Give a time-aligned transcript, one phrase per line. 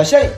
[0.00, 0.30] らっしゃい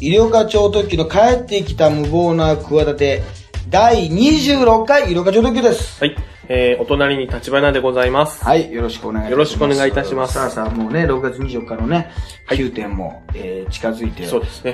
[0.00, 3.22] 医療課長特急の帰ってきた無謀な企て、
[3.68, 6.02] 第26回医療課長特急です。
[6.02, 6.16] はい。
[6.48, 8.42] えー、お隣に立花でございます。
[8.42, 9.30] はい、よろしくお願いします。
[9.32, 12.10] よろしくお願いいたしますさあさあ、もうね、6月24日のね、
[12.48, 14.26] 9点も、えー近づいて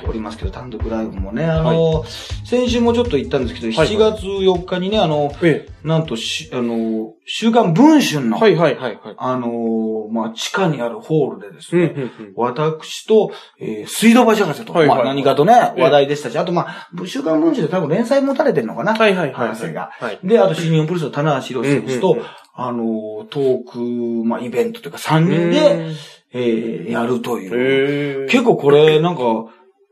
[0.08, 2.04] おりますけど、単独ライブもね、あの、
[2.44, 9.14] 先週もちょっと言ったんですけど、はい7月4日にね、あの、えなんとし、あの、週刊文春の、はいはいはいはい。
[9.16, 12.32] あの、まあ、地下にあるホールでですうんね、うんうん。
[12.34, 18.94] 私と、えー水道橋博士と、はいはいまあ何かとね、ええ話題でしたし、あとまあ、週刊文春で多分連載持たれてるのかな。
[18.94, 19.48] はいはいはい。
[19.48, 19.90] 博士が。
[19.92, 20.18] はい。
[20.24, 22.26] で、あと新日本プロレスの棚橋宏選手と、うんうんうん
[22.58, 23.78] あの、トーク、
[24.26, 25.94] まあ、イベントというか3人で、
[26.32, 28.28] えーやるという。
[28.28, 29.22] 結構これ、なんか、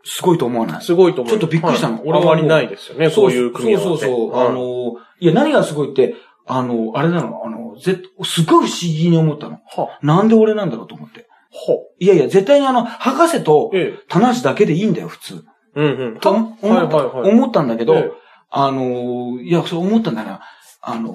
[0.04, 0.82] すごいと思わない？
[0.82, 1.32] すごいと思う。
[1.32, 3.88] ちょっとびっくりしたのはい俺はあまりないですよね、そういう組み合わせ。
[3.88, 4.30] そうそうそう。
[4.32, 6.14] はいあ、の、いや、何がすごいって、
[6.46, 9.60] あの、あれなの、あの、ぜ、すごい不思議に思ったの。
[9.76, 11.20] は、なんで俺なんだろうと思って。
[11.20, 14.04] はいやいや、絶対にあの、博士と、ええ。
[14.08, 15.44] 棚橋だけでいいんだよ、普通。
[15.76, 16.18] うんうん。
[16.20, 18.12] とは思った、んだけど、ええ
[18.56, 20.40] あの、いや、そう思ったんだよな。
[20.80, 21.12] あの、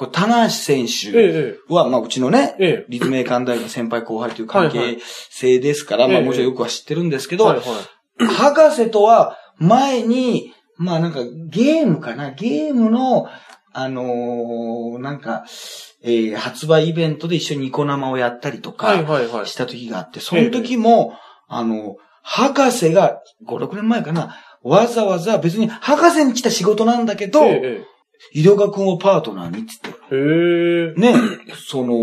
[0.00, 2.86] これ、棚橋選え手え、は、まあ、うちのね、ええ。
[2.88, 4.96] 立命館大学の先輩後輩という関係
[5.28, 7.54] 性ですから、まあ、ええもちろんよくは知ってるんですけど。
[8.18, 11.20] 博士とは前に、まあなんか
[11.50, 13.28] ゲームかなゲームの、
[13.74, 15.44] あのーなんか、
[16.02, 19.44] えー発売イベントで一緒にニコ生をやったりとはいか。
[19.44, 21.12] した時があって、その時も、
[21.46, 27.84] あの、博士が5、6年前かな、わざわざ別に博士に来た仕事なんだけど、え
[28.32, 31.00] 医療学君をパートナーにって言って。
[31.00, 31.14] ね、
[31.54, 31.94] その、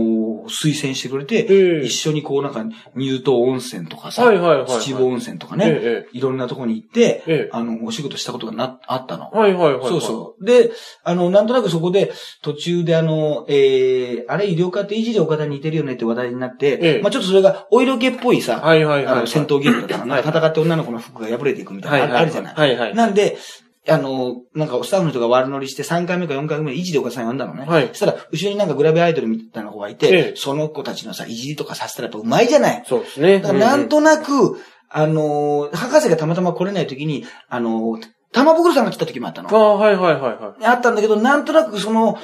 [0.49, 2.65] 推薦してくれて、ええ一緒にこうなんか、
[2.97, 4.23] 乳頭温泉とかさ。
[4.65, 7.49] 秩父温泉とかね、えいろんなとこに行って。
[7.51, 9.29] あの、お仕事したことがな、あったの。
[9.31, 9.87] はいはいはい。
[9.87, 10.45] そうそう。
[10.45, 10.71] で、
[11.03, 19.15] あの、なんとなくそこで、途中であの、えー、あれ医療科っていじり岡田に似てるよねって話題になって、ええまあちょっとそれがお色気っぽいさ、はいはいはい。
[19.17, 22.19] あの、戦闘ゲームだか戦って女の子の服が破れていくみたいな。
[22.19, 22.55] あるじゃない。
[22.55, 22.95] はいはい。
[22.95, 23.37] なんで、
[23.89, 27.65] あの、なんかスタッフの人が悪乗りして3回目か4回目でいじり岡田さん呼んだのね。
[27.65, 32.83] はいそしたら、後ろになんかグラビアアイドルみたいな子がいて、ええその子たちのさ、いじりとかさせたらやっぱうまいじゃない。
[32.85, 33.39] そうですね。
[33.39, 34.57] なんとなく、
[34.89, 39.49] あのー博士がたまたま来れない時に、あのー玉袋さんが来た時もあったの。
[39.49, 42.17] ああ、はいはいはいはあったんだけど、なんとなくその、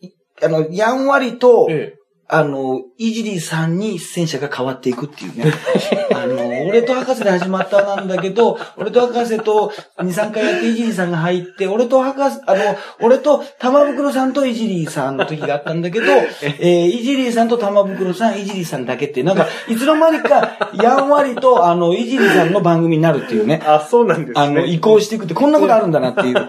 [0.00, 0.10] い
[0.42, 1.97] あの、やんわりとい。、え
[2.30, 5.50] あの、いじりさんに出演者が変わっていくっていうね。
[6.14, 12.60] あの、俺と博士で始まったなんだけど、俺と博士と2、3回やっていじりさんが入って、俺と博士、あの、
[13.00, 16.06] 俺と玉袋さんといじりさんの時があったんだけど、
[16.60, 23.66] えー、いじりさんと玉袋さん、いじりさんだけっていう、なんか、いつの間にか、やんわりと、あの、いじりさんの番組になるっていうねえ。。
[23.66, 24.34] あ、そうなんですね。
[24.36, 26.36] あの、移行していくって、こんなことあるんだなっていう。
[26.36, 26.48] あの、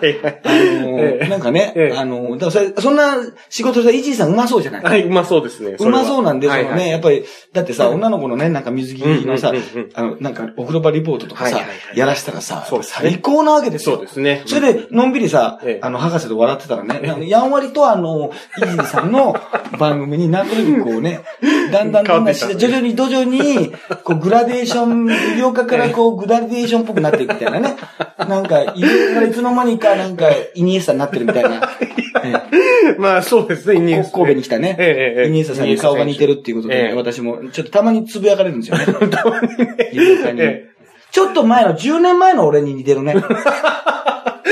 [1.00, 3.16] ええなんかね、ええあの、だからそれ、そんな
[3.50, 4.84] 仕事したら、いじりさんうまそうじゃない？
[4.84, 5.69] はい、うまそうですね。
[5.78, 7.96] うまそうなんで、そのね、やっぱり、だってさ、うん。
[7.96, 11.98] 女の子のね、なんか水着のさうんうんうんうん、あの、なんか、お風呂場リポートとかさはいはいは、い。
[11.98, 13.98] やらしたらさ最高なわけですよ。
[13.98, 14.44] そうですね。
[14.46, 18.32] それで、のんびりさええ、あの、博士と笑ってたらね、やんわりとあの、
[18.64, 19.36] いじりさんの
[19.78, 21.22] 番組になんとなくこうね、
[21.72, 23.72] だんだんだんだんして、徐々に徐々に、
[24.04, 27.76] こう、グラデーション、医療科からこう、グラデーションっぽくなっていくみたいなね。
[28.18, 28.74] なんか、い
[29.32, 31.62] つの間にか、なんか、イニエスタになってるみたいな。
[32.32, 34.76] え まあそうですね、イニえエスタ神戸に来たね。
[34.80, 34.84] え
[35.18, 38.86] えええイニエスタさんに顔が似てるっていうことで、ええ私も、ちょっとたまにつぶやかれるんですよね。
[39.10, 39.76] たまにね。
[40.38, 40.70] え
[41.12, 43.16] ちょっと前の、10年前の俺に似てるね。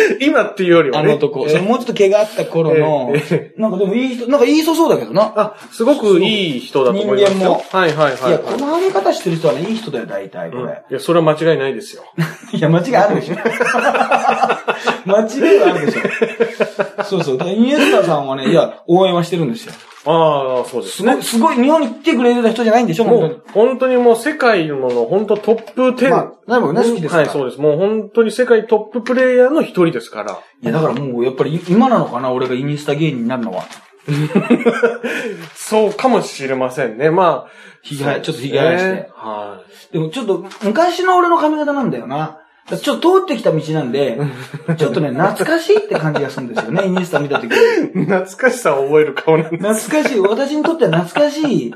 [0.21, 1.09] 今っていうよりはね。
[1.09, 1.41] あの男。
[1.41, 5.33] ええそのもうちょっと毛があった頃のえ、なんかでもいい人、なんかいい人そうだけどな。
[5.35, 7.37] あ、すごくいい人だと思いますよ。
[7.37, 8.29] 人間もはいはいはい。
[8.29, 10.83] いや、この上げ方してる人はね、いい人だよ、大体、こうんいれ。
[10.89, 12.03] や、それは間違いないですよ。
[12.53, 13.35] いや、間違いあるでしょ。
[15.05, 17.03] 間違いはあるでしょ。
[17.03, 17.37] そうそう。
[17.37, 19.73] だからイニエスタさんはね、いや、応援はしてるんですよ。
[20.09, 21.55] ああ、そうですねすごい、。
[21.55, 26.09] すごい、日本に来てくれる人じゃないんでしょ、もう、本当にもう世界の本当トップ10。
[26.09, 27.61] まあナイフね好きですからはい、そうです。
[27.61, 30.39] もう本当に世界トッププレイヤーの一人ですから。
[30.61, 33.65] いや、だからもう、やっぱり今なのかな、俺がインスタ芸人になるのは。
[35.53, 37.09] そうかもしれませんね。
[37.09, 37.67] まあ。
[37.81, 39.61] ひげちょっとひげ生やしてねは
[39.91, 42.39] でもちょっと、昔の俺の髪型なんだよな。
[42.75, 44.19] ちょっと通ってきた道なんで、
[44.77, 47.51] ちょっとね、懐かしいって感じがするんですよね、 インスタ見たとき。
[47.51, 47.55] い。
[48.05, 50.19] 懐かしさを覚える顔なんで懐かしい。
[50.19, 51.73] 私にとっては懐かしい。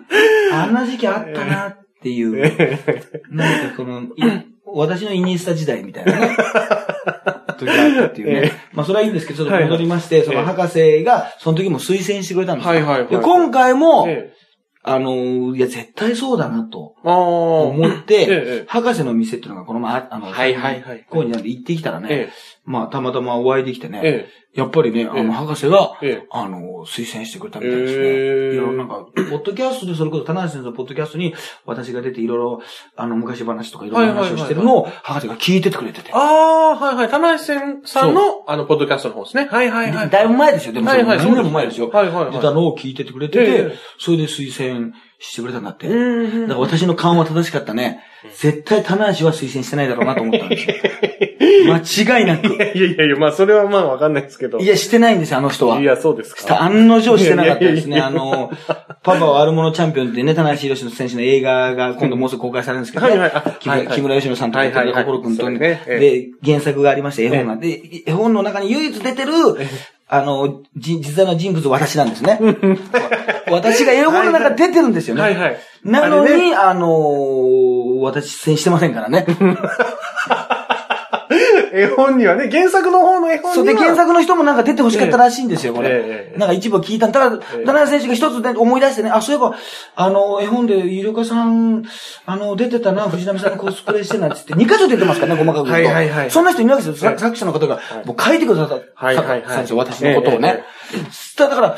[0.52, 2.38] あんな時期あったなっていう。
[3.30, 4.08] なんかこの、い
[4.66, 6.36] 私のインスタ時代みたいなね。
[7.58, 8.52] 時があったっていうね。
[8.74, 12.74] まあそれはいいんですけど、ちょっと戻りまして、その博士が、その時も推薦してくれたんですよ。
[12.74, 13.08] はいはいはい。
[13.08, 14.42] で、今回も、ええ
[14.84, 16.96] あのーいや、絶対そうだなと。
[17.04, 18.28] 思って、え
[18.64, 21.06] え博士の店っていうのがこの前、ああの、はいはいはい。
[21.10, 22.30] こうになんで行ってきたらね、え
[22.66, 26.28] まあ、たまたまお会いできてね、えやっぱりね、あええの、博士が、ええ。
[26.30, 28.54] あの、推薦してくれたみたいですね。
[28.54, 31.34] いろいろなんか、ポッドキャストで、それこそ、棚橋先生のポッドキャストに、
[31.66, 32.62] 私が出ていろいろ、
[32.98, 36.12] あの、昔話とかいろんな話をしてるのを、博士が聞いててくれてて。
[36.12, 37.10] ああ、はいはい。
[37.10, 37.46] 棚橋
[37.86, 39.48] さんの、あの、ポッドキャストの方ですね。
[39.50, 40.10] はいはいはい。
[40.10, 41.90] だいぶ前ですよ、でもそれはいはい何年も前ですよ。
[41.90, 45.88] はいはいはい出たのを聞いててくれててええ、それで推薦してくれたんだって。
[45.88, 48.04] うだんから私の勘は正しかったね。
[48.36, 50.76] 絶対棚橋は推薦してないだろうなと思ったんですよ。
[51.66, 52.48] 間違いなく。
[52.48, 54.60] いやいやいや、まあそれはまあわかんないですけど。
[54.60, 55.80] いや、してないんですよ、あの人は。
[55.80, 56.62] いや、そうですか。
[56.62, 57.98] 案の定してなかったですね。
[57.98, 58.52] いやいやいやあの、
[59.04, 67.56] パパは悪者チャンピオンってね、田中宏選手の映画が今度もうすぐ公開されるんですけどね、はいはいあ木村木村佳乃さんとか、は心くんと、ねえで、原作がありまして、絵本が。
[67.58, 69.32] で、絵本の中に唯一出てる、
[70.08, 72.40] あの、じ実在の人物私なんですね。
[73.50, 75.22] 私が絵本の中に出てるんですよね。
[75.22, 75.58] はいはい。
[75.84, 79.26] なのあれねに、あの私出演してませんからね。
[81.74, 83.54] 絵本にはね、原作の方の絵本には。
[83.56, 86.36] そうで、原作の人もなんか出てほしかったらしいんですよ、これえ。
[86.38, 87.20] なんか一部聞いたんだ。
[87.20, 89.56] ただ、ええ田中選手が一つね、思い出してね、あ、そういえば、
[89.96, 91.84] あの、絵本で、ゆりおかさん、
[92.26, 95.70] あの、出てたな、藤波さんコスプレしてなっつって、2箇所出てますからね、細かく。
[95.70, 97.18] はいはいはいそんな人いないわけですよ。
[97.18, 100.64] 作者の方が、もう書いてくださった、はいはいはい私のことをね
[101.38, 101.78] だから、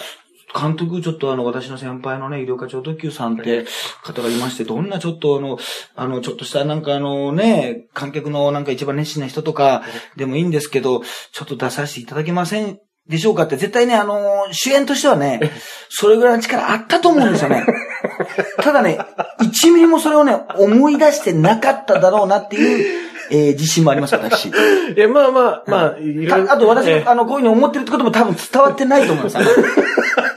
[0.54, 3.66] 監督、ちょっとあの、私の先輩のね、医療課長特急さんって
[4.04, 5.58] 方がいまして、どんなちょっとあの、
[5.96, 9.84] あの、ちょっとしたなんかあのね、観客のなんか一番熱心な人とか
[10.16, 11.02] でもいいんですけど、
[11.32, 15.42] ちょっと出させていただけませんでしょうかって、絶対ね、あの、主演としてはね、
[15.90, 17.66] それぐらいの力あったと思うんですよね。
[18.62, 19.00] ただね、
[19.42, 24.50] 1ミリもそれをね、思い出してなかっただろうなっていう、えー自信もあります、私。
[24.50, 24.52] い
[24.96, 26.46] や、まあまあ、まあ、いろいろ。
[26.46, 29.38] たあと私あの、こういうふうに思ってるってことも多分伝わってないと思います。
[29.38, 29.48] あの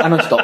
[0.06, 0.38] あの人。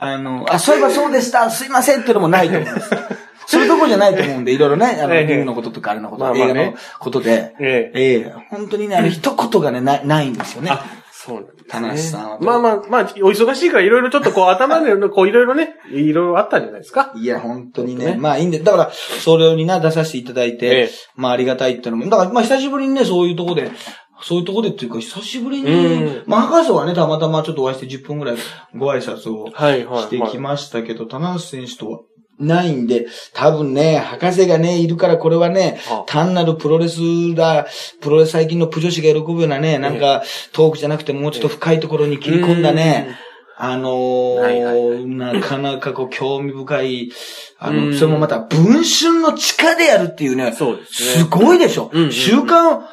[0.00, 2.90] あの、あ、そういえばそうでした、すいませんっていうのもないと思います。
[3.48, 10.70] そういうところじゃないと思うんで、いろいろね、あの、ええリングのこととかあれのこと、まあまあね映画のことで、ええええ本当にね、あの、一言がね、ない、ないんですよね。
[10.70, 11.64] あ、そうなんです、ね。
[11.70, 17.12] 田無さんはまあまあ、まあ、お忙しいからいろいろちょっとこう頭で、 こういろいろね、いろいろあったんじゃないですか？
[17.16, 18.06] いや、本当にね。
[18.06, 23.70] ねまあいいんで、だから、それにな、出させていただいて、ええまあありがたいっていうのも、だから、まあ久しぶりにね、そういうとこで、
[24.22, 26.22] そういうとこでっていうか、久しぶりに、うん。
[26.26, 28.36] まあ博士はね、たまたまちょっとお会いして10分ぐらい
[28.76, 32.00] ご挨拶をしてきましたけど、棚橋選手とは
[32.38, 37.00] ないんで、多分ね、博士がね、いるからこれはねあ、単なるプロレス
[37.34, 37.66] だ、
[38.00, 40.22] プロレス最近のプ女子が喜ぶようなね、なんか、
[40.52, 43.16] トークじゃなくてもうちょっと深いところに切り込んだね、
[43.60, 45.04] あのーはいはいはい。
[45.04, 47.10] なかなかこう興味深い、
[47.58, 47.94] あの、うん。
[47.98, 51.26] それもまた文春の地下でやるっていうね、そうですすね。
[51.28, 52.12] ごいでしょ、うんうんうん。
[52.12, 52.86] 週刊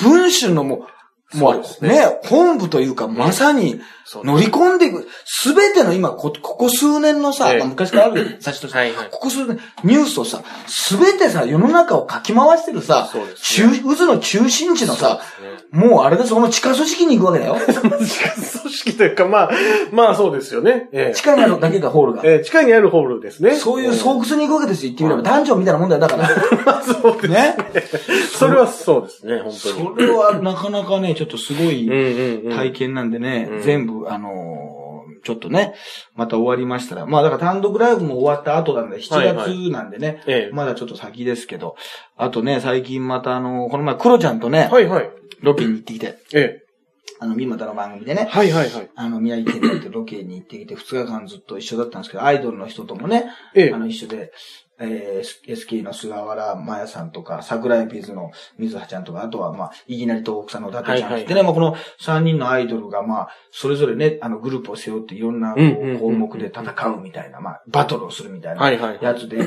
[0.00, 0.86] 文春のも
[1.34, 1.90] う、もそうですね。
[1.90, 3.80] ね、本部というか、まさに
[4.24, 17.56] 乗り込んでいく、すべての今、こ、ここ数年のさ、ええまあ昔からある 雑誌として、はいはいここ数年、ニュースをさ、すべてさ、世の中をかき回してるさ、そうです中、渦の中心地のさ、そうねもうあれだ、その地下組織に行くわけだよ。
[17.60, 19.50] 地下組織というか、まあ、
[19.92, 20.88] まあそうですよね。
[20.92, 22.22] ええ地下にあるだけがホールが。
[22.24, 23.56] ええ地下にあるホールですね。
[23.56, 25.22] そういう巣う窟に行くわけですよ、言ってみれば。
[25.22, 26.28] 男女みたいなもんだよ、だから。
[26.64, 27.56] まあそうですね。
[28.32, 30.06] それはそうですね、本当そに。
[30.06, 32.56] れはなかなかね、ちょっとすごい、うんうんうん。
[32.56, 34.88] 体験なんでね、うん全部、あのー
[35.24, 35.74] ちょっとね、
[36.14, 41.76] また終わりましたら、まあだから単独ライブも終わった後なんで、7はいはい月なんでね、ええまだちょっと先ですけど、
[42.16, 45.10] あとね、最近またあのーこの前、クロちゃんとね、はいはい。
[45.40, 46.68] ロケに行ってきて、ええ。
[47.20, 48.90] あの、三股の番組でね、はいはいはい。
[48.94, 53.78] あの、宮城県に行ってロケに行ってきて、2日間ずっと一緒だったんですけど、アイドルの人ともね、ええあ。
[53.78, 54.30] の、一緒で、
[54.80, 66.62] えー、SK の菅原麻也さんとか、桜井ピーズの水葉ちゃんとか、あとは、まあ、いきなり東北さんの伊達ちゃんはいはいはいでね、まあ、この3人のアイドルが、まあ、それぞれね、あの、グループを背負っていろんなこう項目で戦
[66.96, 68.98] うみたいな、まあ、バトルをするみたいなはいはい。
[69.02, 69.40] やつで、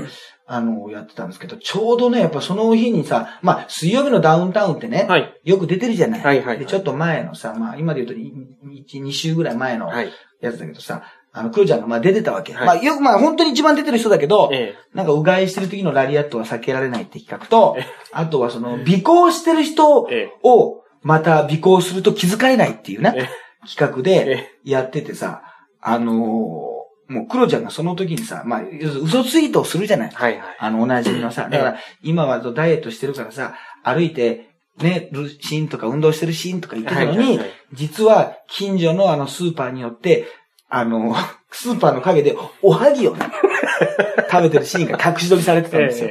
[0.47, 5.33] あの、やってたんですけど、ちょうどね、やっぱその日にさ、まあ、水曜日のダウンタウンってね、はい。
[5.43, 6.19] よく出てるじゃない。
[6.19, 10.11] はいはいはいで、ちょっと前のさ、まあ、今で言うと、1、2週ぐらい前のはい。
[10.41, 12.53] やつだけどさ、あの、クロちゃんがまあ出てたわけ。
[12.53, 20.15] はいまあ、よくまあ、本当に一番出てる人だけど、えなんか、うがいしてる時のラリアットは避けられないって企画とえ、あとはその、尾行してる人え。
[20.15, 24.25] えを、また尾行すると気づかれないっていうねえ、企画え。
[24.25, 25.41] でえやっててさ、
[25.79, 28.61] あのーもうクロちゃんがその時にさ、まあ、
[29.03, 30.11] 嘘ツイートをするじゃない。
[30.11, 30.57] はいはい。
[30.59, 40.25] あの、おなじみのさ、だから、今はダイエットしてるからさ、歩いて、ね、るシーンとか運動してるシーンとか言ってたのにはいはいはい、実は近所のあのスーパーによって、
[40.71, 41.15] あの、
[41.51, 43.25] スーパーの陰でおはぎをね、
[44.31, 46.09] 食べてるシーンが隠し撮りされてたんですよ。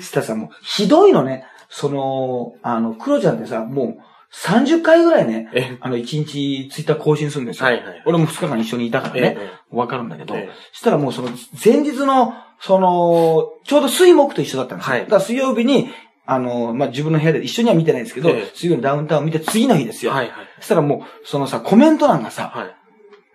[0.00, 1.46] したらさ、もう、ひどいのね。
[1.68, 3.98] その、あの、クロちゃんってさ、もう、
[4.32, 7.66] 30回ぐらいね、ええあの、1日ツイッター更新するんですよ。
[7.66, 11.28] はいはい俺も2日間一緒にいたからえね、えわかるんだけど、ええしたらもうその、
[11.64, 14.92] 前日の、その、ちょうど水木と一緒だったんですよ。
[14.92, 15.88] はいだから水曜日に、
[16.26, 20.12] あの、まあ、自分の部屋で一緒には見てないんですけど、ええ水曜のダウンタウン見て次の日ですよ。
[20.12, 20.46] はいはい。
[20.58, 22.74] そしたらもう、そのさ、コメント欄がさ、はい。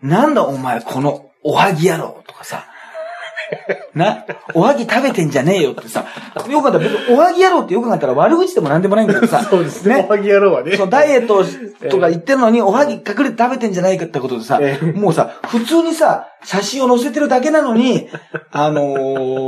[0.02, 2.66] なんだお前このおはぎ野郎とかさ、
[3.94, 6.06] な、おはぎ食べてんじゃねえよってさ、
[6.50, 10.06] よかったら別におはぎ野郎ってよく考えたら悪口でもなんでもないんだけどさ、そうですね。
[10.08, 10.76] おはぎ野郎はね。
[10.78, 11.44] そう、ダイエット
[11.90, 14.60] とか言ってるのに、おはぎ隠れて食べてんじゃないかってことでさ。
[14.62, 18.10] ええ、もうさ、普通にさ、写真を載せてるだけなのに、
[18.52, 18.82] あの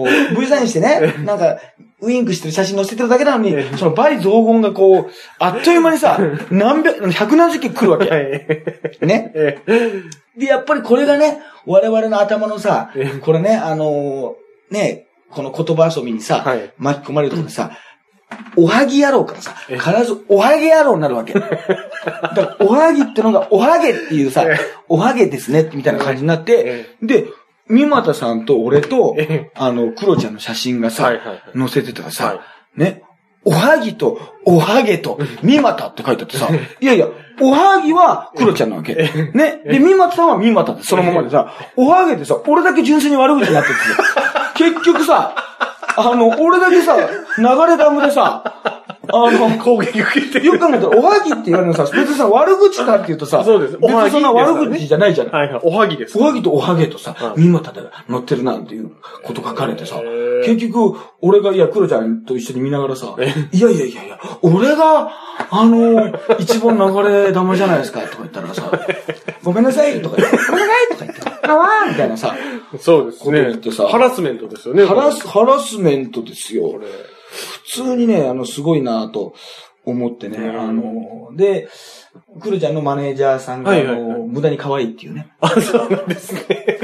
[0.05, 1.58] ー、 V サインしてね、なんか、
[2.01, 8.98] ウインクしてる写真載せてるだけなのにえ、えそのバリ雑言がこう、あっという間にさ、 何百、百何十件来るわはけ。
[9.01, 9.05] い。
[9.05, 9.31] ね。
[9.36, 10.03] ええ
[10.38, 17.72] で、やっぱりこれがね、我々の頭のさええ、これね、あのーね、この言葉遊びにさ、はい巻き込まれるとかでさ、
[18.55, 21.34] おはぎ野郎からさ、ええ必ずおはげ野郎になるわけ。
[21.38, 21.48] だか
[22.36, 27.25] ら、おはぎってのが、おはげっていうさええ、おはげですね、みたいな感じになってえ、で、
[27.72, 32.42] 三股さんと俺とええ、あの、クロちゃんの写真がさはいはいはい、載せてたらはさ、
[32.75, 33.04] ね、
[33.44, 36.50] おはぎと、おはげと、三股って書いてあってさ、
[36.80, 37.08] いやいや、
[37.40, 38.94] おはぎはクロちゃんなわけ。
[39.34, 39.62] ね。
[39.66, 45.36] で、三股さんは三股ってそのままでさ、おはげってさ、俺だけ純粋に悪口になっててさ、結局さ、
[45.98, 55.34] あの、俺だけさ、流れダムでさ、あの、攻撃受けてよく考えたら、おはぎって言われるのさ、別にさ、悪口かって言うとさ、そうです別にそんな悪口じゃないじゃない。
[55.34, 55.62] はいはい。
[55.63, 56.17] おはぎです。
[56.20, 58.91] おはぎとおはげとさは、い三股で乗ってるなんていう
[59.24, 60.00] こと書かれてさ
[60.46, 65.12] 結局、俺が、いや、クロちゃんと一緒に見ながらさえ、いやいやいやいや、俺が、
[65.50, 68.72] あの、 一番流れ玉じゃないですか、とか言ったらさ、
[69.43, 72.36] ごめんなさい、とか言って、ごめんなさい、とか言って、あわーみたいなさ、
[72.79, 73.58] そうですね。
[73.91, 74.86] ハラスメントですよね。
[74.86, 76.63] ハラス、ハラスメントですよ。
[76.63, 76.88] これ。
[77.32, 79.34] 普通にね、あの、すごいなと
[79.86, 81.70] 思ってね、うんあの、で、
[82.42, 85.32] クロちゃんのマネージャーさんが、あの、無駄に可愛いっていうね。
[85.40, 86.42] あ、そうなんですね。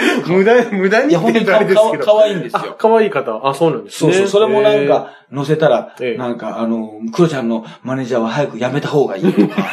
[0.26, 2.06] 無駄、無駄にいや、本当にって言うとあれですけど。
[2.06, 2.76] かわいいんですよあ。
[2.78, 3.48] 可愛い方。
[3.48, 4.14] あ、そうなんですね。
[4.14, 9.56] そうそう、それもなんか、載せたら、ええなんか、あの、クロちゃんのマネージャーは早く辞めた方がいいとか。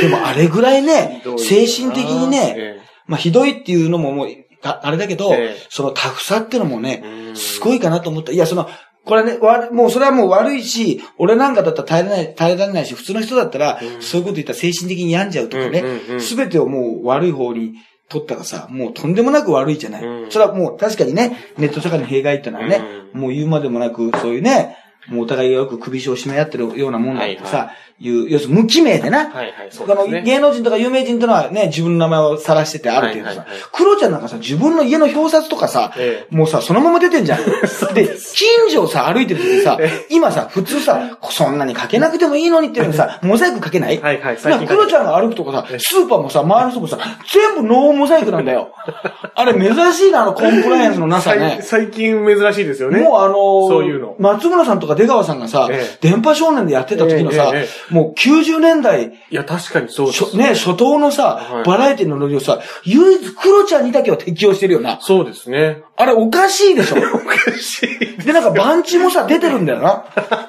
[0.00, 4.28] でもあれぐらいね精神的にね、えまあひどいっていうのももう、
[4.64, 5.66] ああれだけど、ええ。
[5.68, 7.36] そのタフさってのもえね、うん。
[7.36, 8.32] すごいかなと思った。
[8.32, 8.68] いや、その、
[9.04, 9.38] これね、
[9.70, 14.02] もうそれはもう悪いし、俺なんかだったら耐えられない、耐えられないし、普通の人だったら、うん。
[14.02, 15.84] そういうこと言ったら精神的に病んじゃうとかね
[16.18, 17.74] すべ、てをもう悪い方に
[18.08, 20.04] 取ったらさ、もうとんでもなく悪いじゃない。
[20.04, 20.30] うん。
[20.30, 22.82] それはもう確かにね、ネット社会の弊害ってのはね、
[23.14, 23.20] うん。
[23.20, 27.68] もう言うまでもなく、そういうね、もうお互いがよく首を絞め合ってるようなもんだってさ、はい。
[28.00, 30.22] いう、要するに無記名でな、はいはい、そうあのですね。
[30.22, 33.28] 芸能人とか有名人というのはね、自分の名前を晒しててあるけどさ。
[33.30, 37.38] はいはいはい、クロちゃんなんかさ、自分の家の表札とかさえ、もうさ、そのまま出てんじゃん。
[37.94, 44.00] で、近所をさ、歩いてる時さえ、今さ、普通さ、そんなにかけなくてもいいのにっていうのにさ、 モザイクかけない？
[44.00, 46.98] はいはいだからクロちゃんが歩くとかさ、スーパーもさ、周りの人もさ、
[47.32, 48.70] 全部ノーモザイクなんだよ。
[49.36, 51.58] あれ珍しいな、あのコンプライアンスのなさ最ね。
[51.62, 53.00] 最近珍しいですよね。
[53.00, 54.16] もうあのーそういうの。
[54.18, 60.36] 松村さんとか出川さんがさ、ええ電波少年でやってた時のさ、えええもう90年代、いや、確かにそうでしょす。
[60.36, 64.98] ね、初頭のさ、はいバラエティのノリをさ、唯一クロちゃんにだけは適用してるよな。
[65.00, 65.82] そうですね。
[65.96, 68.22] あれおかしいでしょ おかしい。
[68.24, 70.04] で、なんか番地もさ、出てるんだよな。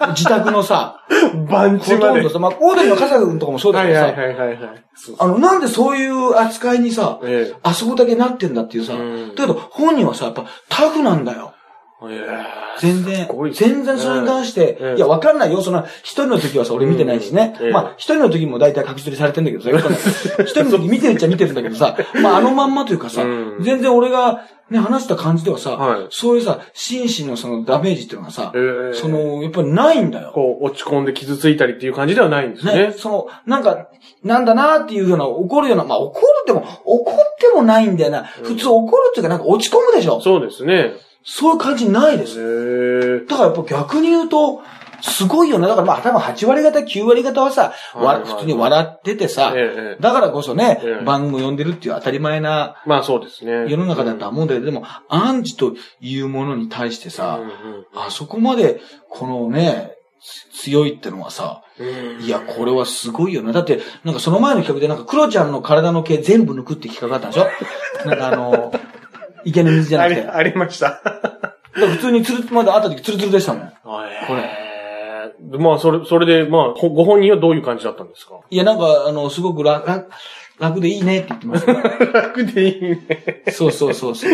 [0.09, 1.01] 自宅のさ、
[1.49, 2.07] 番地まで。
[2.07, 4.59] ほとんどさ、まあ、オードリーの笠君とかもそうだはいはいけどさ、はいはいはい。
[4.95, 11.53] そうあの、なんでそういう扱いにさ、えあそこだけなってんだっていうさ、うんだけど本人はさ、やっぱタフなんだよ。
[12.79, 15.61] 全然全然それに関して、ええいや、わかんないよ。
[15.61, 17.57] その、一人の時はさ、俺見てないしね。
[17.71, 19.79] まあ、一人の時も大体隠し撮りされてんだけどさ、よ
[20.39, 30.31] 一人の時見てるっちゃ見てるんだけどさ、まあ、あのまんまというかさ、うん全然俺がね、話した感じではさ、はいそういうさ、心身のそのダメージっていうのがさ、ええその、やっぱりないんだよ。
[30.33, 32.93] こう、落ち込んで傷ついたりっていう感じではないんですね、ね。
[32.97, 33.89] その、なんか、
[34.23, 38.23] なんだなっていうような、怒るような、まあ怒るっても、怒ってもないんだよな。
[38.23, 40.19] 普通怒るっていうかなんか落ち込むでしょ。
[40.19, 40.93] そうですね。
[41.25, 43.25] そういう感じないです。
[43.27, 44.61] だからやっぱ逆に言うと、
[45.01, 45.67] すごいよね。
[45.67, 53.65] だからまあ多分8割方、9割方はさ、わはいはい普通に笑っててさ、ええええだからこそね、ええ番組を呼んでるっていう当たり前なまあそうですね。
[53.69, 57.47] 世の中だとは思うんだけど、でも、アンチというものに対してさ、うんう
[57.81, 58.79] んあそこまで、
[59.09, 59.91] このね、
[60.53, 61.83] 強いってのはさ、う
[62.19, 63.51] んいや、これはすごいよな。
[63.51, 68.07] だって、なんかその前の企画で、なんか、クロちゃんの体の毛全部抜くって企画があったんでしょ？
[68.09, 68.71] なんかあの、
[69.45, 70.21] 池の水じゃなくて。
[70.21, 71.01] あり、 ありました。
[71.73, 73.73] 普通につる、まだ会った時ツルツルでしたもん。
[74.27, 75.57] これ。
[75.59, 78.35] まあ、それ、それで、まあ、ほご本人はどういう感じだったんですか？
[78.49, 80.07] いや、なんか、あの、すごく楽、
[80.59, 81.73] 楽楽でいいねって言ってました。
[82.21, 83.43] 楽でいいね。
[83.51, 84.31] そうそうそうそう。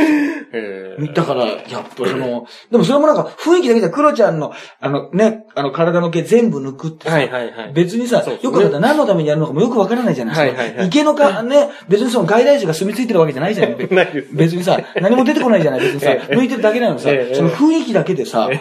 [0.54, 1.58] えだから、やっ
[1.96, 7.72] ぱその、でもそれもなんか雰囲気だけじゃ、クロちゃんの、あのね、あの、体の毛全部抜くってさ、はいはいはい。
[7.74, 10.62] 別にさ、ねよく何のためにやるのかもよくわからないじゃないですか。
[10.62, 14.28] はいはいはい池のか、ね、別にその外来種が住み着いてるわけじゃないじゃない ないです。
[14.34, 18.60] 別にさ、何も出てこないじゃない別にさ、 ええ抜いてるだけなのにさええ、その雰囲気だけでさえ、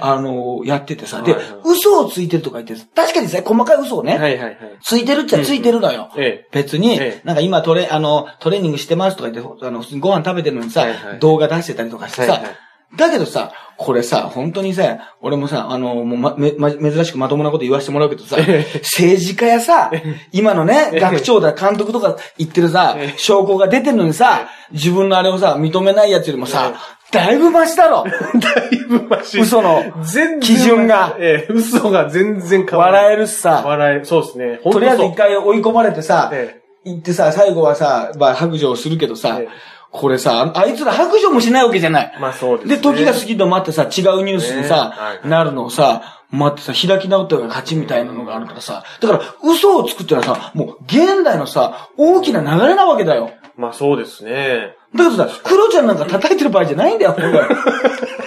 [0.00, 4.58] あの、やっててさ、ではいはい、嘘をついてるとか言って、確かにさ、細かい嘘をね、はいはいはい。
[4.82, 6.10] ついてるっちゃついてるのよ。
[6.16, 12.56] え別にええ、なんか今トレ、あの、トレーニングしてますとか言って、あの、普通にご飯食べてるのにさはいはい、動画出してたりとかしてさはいはい、
[12.96, 18.78] だけどさ、これさ、本当にさ、俺もさ、あの、もうま、め、ま、珍しくまともなこと言わせてもらうけどさ、ええ。
[18.78, 19.90] 政治家やさ、
[20.30, 28.04] 今のね、学長だ、監督とか言ってるさええ、証拠が出てるのにさ、自分のあれをさ、認めないやつよりもさえ、だいぶマシだろ。
[28.06, 28.10] え。
[28.38, 29.40] だいぶマシ。
[29.40, 31.16] 嘘の全然基準が。
[31.18, 33.02] ええ、嘘が全然変わらない。
[33.02, 34.60] 笑えるしさ、笑え、そうですね。
[34.62, 39.48] とりあえず本一回追い込まれてさ、え行ってさ、最後はさ、まあ白状するけどさええ、
[39.90, 42.12] これさ、あいつら白状もしないわけじゃない。
[42.20, 42.76] まあそうですね。
[42.76, 53.30] で、時が過ぎるの待ってさ、違うニュースにねさは、いなるのをさ、待ってさ、開き直った方が勝ちみたいなのがあるからさ、だから嘘をつくってのはさ、もう現代のさ、大きな流れなわけだよ。
[53.56, 54.74] まあそうですね。
[54.94, 57.14] だけどさ、クロちゃんなんか叩いてる場合じゃないんだよ、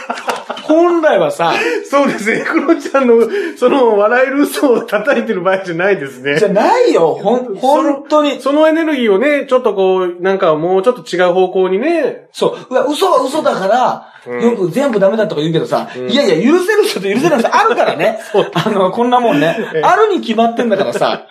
[0.67, 1.17] 本来。
[1.19, 1.53] はさ、
[1.89, 2.45] そうですね。
[2.45, 3.15] クロちゃんの、
[3.57, 6.37] その、笑える嘘を叩いてる場合じゃないですね。
[6.37, 8.41] じゃないよ、ほん、本当に。
[8.41, 12.73] そのエネルギーをね、ちょっとこう、なんかもうちょっと違う方向にね、そう。
[12.73, 18.19] うわ嘘は嘘だから、うんよく全部ダメだとか言うけどさ、うんいやいや、許せる人と許せない人あるからね。
[18.53, 19.55] あの、こんなもんね。
[19.83, 21.27] あるに決まってんだからさ。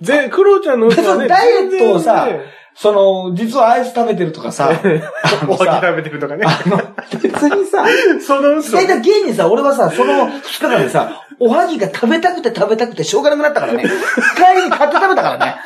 [0.00, 2.26] ぜ、クロちゃんの別嘘はね、にダイエットをさ
[2.74, 4.70] その、実はアイス食べてるとかさ、
[5.46, 6.44] おはぎ食べてるとかね。
[6.46, 6.80] あの、
[7.20, 7.84] 別にさ、
[8.26, 8.76] その嘘。
[8.76, 13.84] 大体現にさ、俺はさ、その2日間でさ、おはぎが食べたくて食べたくてしょうがなくなったからね。
[14.36, 15.56] 帰りに買って食べたからね。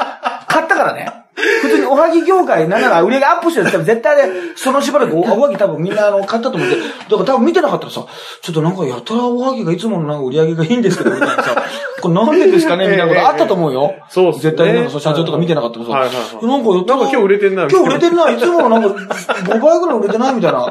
[0.48, 1.26] 買ったからね。
[1.36, 8.06] 普通におはぎ業界なんなら売り上げアップしてるって絶対ね、そのしばらくおおはぎ多分みんなあの買ったと思って、だから多分見てなかったらさ、
[8.40, 11.62] ちょっとなんかやたらおはぎがいつものなんか売り上げがいいんですけど、みたいなさ、
[12.08, 13.94] これなんでですかね みたいなことあったと思うよ。
[14.08, 14.42] そうっすね。
[14.42, 16.46] 絶対なんか社長とか見てなかったらさ、はいはいはい。
[16.46, 20.58] なんかなんか今日売れてんな今日売れてんな、いつものなんか5倍ぐらい売れてないみたいな。
[20.58, 20.64] な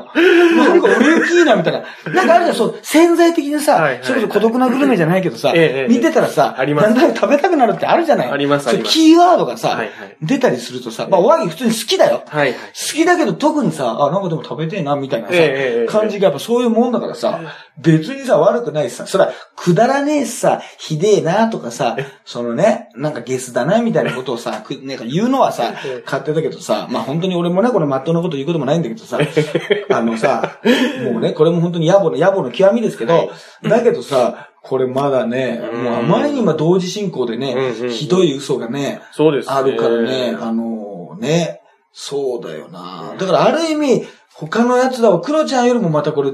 [0.73, 1.81] んか売れ行きなみたいな。
[2.13, 8.31] なんかあるじゃん、そう、潜在的にさ、はいはいそれこそ孤独なグルメじゃないけどさ、ええ見てたらさ、だんだん食べたくなるってあるじゃない？
[8.31, 8.91] ありますあります。
[8.91, 9.89] キーワードがさ、はいはい。
[10.21, 12.21] 出たりするとさ、まあおはぎ普通に好きだよ。
[12.27, 12.53] はいはい。
[12.53, 12.57] 好
[12.95, 17.39] きだけど特にさ、あ、なんかでも食べてえな、みたいなさ、え感じがやっぱそういうもんだからさ、
[17.77, 25.97] 別にさ、悪くないしさ、そら、くだらねえしさ、ひでえなとかさ、そのね、なんかゲスだな、みたいなことをさ、くなんか言うのはさえ？
[25.99, 29.19] え、勝手だけどさ、まあ本当に俺もね、これまっとうなこと言うこともないんだけどさ、
[29.91, 30.59] あのさ、
[31.03, 33.31] もうね、これも本当に野暮の、野暮の極みですけど、
[33.63, 39.53] だけどさ、これまだね、うんもうあまりに今同時進行でねひどい嘘がね、そうですね。
[39.53, 41.61] あるからね、あのね、
[41.91, 43.15] そうだよな。
[43.17, 44.05] だからある意味、
[44.37, 46.33] 他のやつらは、クロちゃんよりもまたこれ違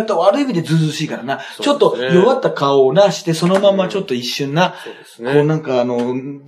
[0.00, 1.40] った悪い意味でずうずうしいからな。
[1.60, 5.44] ちょっと弱った顔をなして、そのままちょっと一瞬な、そうですこうね。
[5.44, 5.98] なんかあの、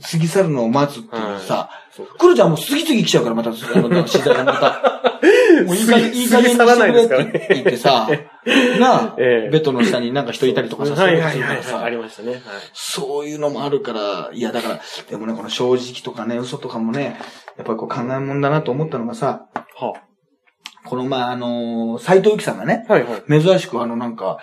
[0.00, 4.98] 過ぎ去るのを待つっていうさはいクロちゃんもう次々来ちゃうから、また、あの、取材がまた。
[5.64, 8.08] もういい加減、いい加減にしてくれって言ってさ、
[8.78, 11.84] なあ、ええベッドの下になんか人いたりとかさ、はいはいそういうの。
[11.84, 12.30] ありましたね。
[12.32, 12.40] はい。
[12.72, 17.18] そういうのもあるから、いやだから、でもね、この正直とかね、嘘とかもね、
[17.56, 19.46] やっぱりこう考えもんだなと思ったのがさ、
[19.76, 19.94] は
[20.88, 23.42] このまあ、あのー斎藤由貴さんがね、はいはい。
[23.42, 24.38] 珍しくあのなんか、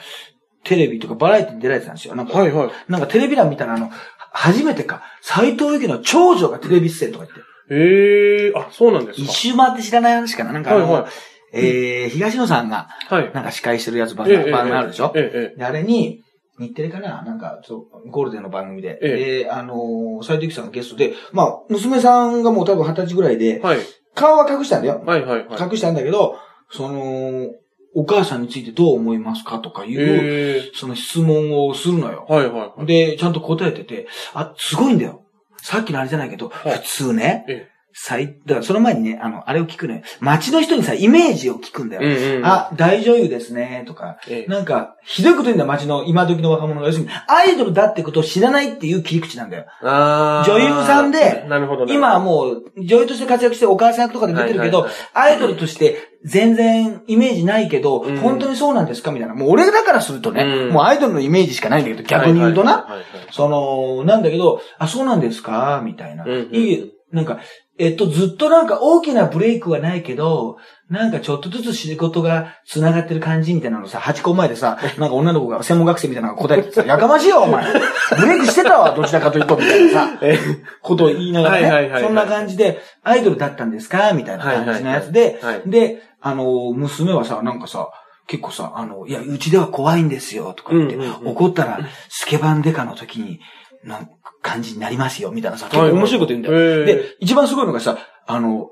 [0.63, 2.15] テレビとかバラエティに出られてたんですよ。
[2.15, 2.69] なんか、はいはい。
[2.88, 3.89] なんかテレビ欄見たらあの、
[4.31, 9.25] 初めてか、斎藤由貴の長女がテレビ出演とか言って、ええあ、そうなんですか。
[9.25, 10.53] 一周回って知らない話かな。
[10.53, 11.12] なんかあの、はいはい
[11.53, 13.31] えー、東野さんが、はい。
[13.34, 16.21] なんか司会してるやつ番ええ組番組あるでしょ、ええあれに、
[16.60, 17.23] 日テレかな？
[17.23, 18.99] なんか、ちょっとゴールデンの番組で。
[19.01, 23.79] えで、あのー、斎藤由貴さんがゲストで、まあ、娘さんがもう多分二十歳ぐらいでえ、はい。
[24.15, 25.04] 顔は隠したんだよ。
[25.06, 25.71] はいはいはい。
[25.71, 26.38] 隠したんだけど、
[26.71, 27.49] その、
[27.93, 32.25] お母さんについてどう思いますかとかいう、ええその質問をするのよ。
[32.28, 32.86] はいはい。
[32.86, 35.21] で、ちゃんと答えてて、あ、すごいんだよ。
[35.58, 40.01] さっきのあれじゃないけど、はい普通ね、え最、だからその前にね、あの、あれを聞くのよ。
[40.19, 42.01] 街の人にさ、イメージを聞くんだよ。
[42.03, 42.45] えうんうん。
[42.45, 44.17] あ、大女優ですね、とか。
[44.27, 46.88] ええなんか、ひどいこと言うんだよ、街の、今時の若者が。
[46.88, 49.65] 要するに、アイドルだってことを知らないっていう切り口なんだよ。
[49.81, 51.86] 女優さんでなるほど。
[51.86, 59.12] 今はもう、女優として活躍してお母さん役とかで出てるけど、はいはいアイドルとして全然イメージないけど、うん本当にそうなんですか？
[59.13, 59.36] みたいな。
[59.36, 62.71] もう俺だからするとね、うんもうアイドルのイメージしかないんだけど、逆に言うとな。
[62.73, 65.81] はいはいはいその、なんだけど、あ、そうなんですか？
[65.86, 66.25] みたいな。
[66.25, 67.39] うんうんいいなんか、
[67.77, 70.57] えっと、ずっとなんか大きなブレイクはないけど、
[70.89, 77.65] なんかちょっとずつ仕事が繋がってる感じみたいなのさ、8個前でさ、なんか女の子が専門学生みたいなのが答えててさ、やかましいよ、お前。
[78.17, 80.38] ブレイクしてたわ、どちらかというと、みたいなさ、え。
[80.81, 82.03] ことを言いながらね、はいはいはいはい。
[82.03, 85.69] そんな感じで、アイドルだったんですかみたいな感じのやつで、はいはいはい。
[85.69, 87.89] で、あの、娘はさ、なんかさ、
[88.27, 91.27] 結構さ、あの、いや、うちでは怖いんですよ、とか言って、うんうんうん。
[91.29, 93.39] 怒ったら、スケバンデカの時に、
[93.83, 94.09] なん
[94.45, 96.55] 感じになりますよ、みたいなさ、結はい構面白いこと言うんだよ。
[96.55, 98.69] へーで、一番すごいのがさ、あの、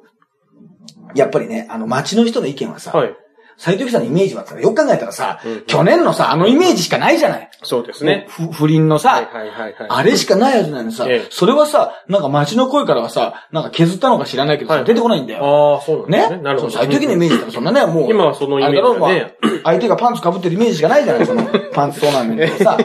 [1.16, 3.16] やっぱりね、あの、街の人の意見はさ、はい。
[3.64, 7.50] 斎藤貴さんのイメージはさ、よく考えたらさ、うん去年のさ、あのイメージしかないじゃない？
[7.64, 8.26] そうですね。
[8.28, 9.88] ふ不倫のさ、はいはいはいはい。
[9.90, 15.76] あれしかないやつなのにさ、ええそれはさ、なんか街の声からはさ、なんか削ったのか知らないけどさ、はい出てこないんだよ。
[15.76, 16.44] ああ、そうなんですねね？
[16.44, 16.72] なるほど。
[16.74, 18.10] そう斎藤貴のイメージってそんなね、もう。
[18.12, 22.78] 今はそのイメージだろだねまあ相手がパンツ被ってるイメージしかないじゃない、その、 パンツトーナメントをさ、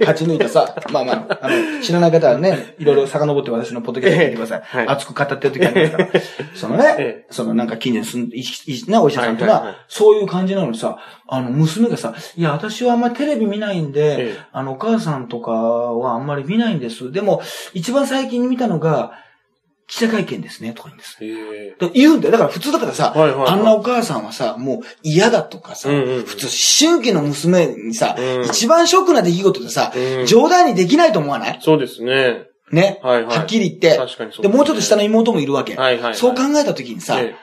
[0.00, 4.58] 勝ち抜いたさ、まあまあ、あの、知らない方はね、いろいろ遡って私のポッドキャスト聞いてください。
[4.60, 6.08] ええはい熱く語ってる時ありますから。
[6.54, 8.36] そのね、えそのなんか近所に住んで、
[8.90, 9.74] ね、お医者さんとか、はいはい
[10.21, 17.12] ういう感じなのにさ、あの、娘がさ、いや、私はあんまりテレビ見ないんで、ええあの、お母さんとかはあんまり見ないんです。
[17.12, 17.42] でも、
[17.74, 19.12] 一番最近見たのが、
[19.88, 21.16] 記者会見ですね、とか言うんです。
[21.22, 21.70] へえ。
[21.72, 22.32] だから言うんだよ。
[22.32, 31.58] だから普通だからさ、はいはいはいあんなお母さんはさ、もう嫌だとかさ、うんうんうん普通、思春期の娘にさ、うん一番ショックな出来事でさ、うん冗談にできないと思わない？
[31.60, 32.44] そうですね。
[32.70, 33.98] ね、はいはいっきり言って。
[33.98, 35.74] 確かにそうで、もうちょっと下の妹もいるわけ。
[35.74, 37.34] はいはいはいそう考えた時にさ、え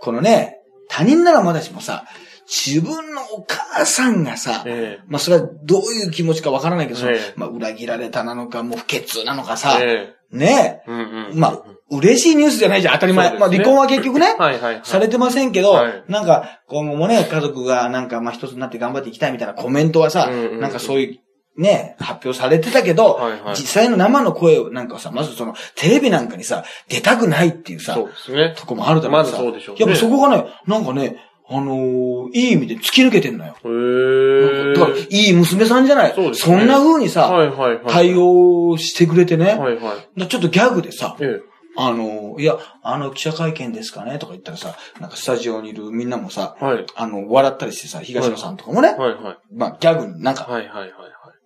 [0.00, 0.59] このね、
[0.90, 2.04] 他人ならまだしもさ、
[2.46, 10.90] 自分のお母さんがさ、ええまあそれはどういう気持ちかわからないけど、ええまあ裏切られたなのか、もう不潔なのかえさ、えねえ。
[10.90, 11.38] うんうん。
[11.38, 13.32] まあ、嬉しいニュースじゃないじゃん、当たり前。
[13.32, 14.80] ねまあ離婚は結局ね、はいはいはい。
[14.84, 21.18] されてませんけど、はいなんか今後もね、家族がなんかまあ一つになって頑張っていきたいみたいなコメントはさ、うんうんうんなんかそういう、
[21.60, 28.54] ね、発表されてたけど、はいはい実際の生の声をなんかさ、まずその、テレビなんかにさ、出たくないっていうさ、そうですね。
[28.56, 29.30] とこもあるだろうさ。
[29.32, 31.16] まずそうでしょうねやっぱそこがね、なんかね、
[31.52, 33.56] あのーいい意味で突き抜けてんのよ。
[33.64, 34.74] へえ。
[34.74, 36.12] だから、いい娘さんじゃない？
[36.14, 37.86] そうですねんな風にさ、はいはいはい。
[37.88, 39.54] 対応してくれてね。
[39.56, 40.26] はいはい。
[40.28, 41.50] ちょっとギャグでさ、ええ。
[41.76, 46.86] あのーいや、あの、記者会見ですかねとか言ったらさ、なんかスタジオにいるみんなもさ、はい。
[46.94, 49.38] あの、笑ったりしてさ、東野さんとかもね、はいはい。
[49.52, 50.92] まあ、ギャグになんか、はいはいはいはい。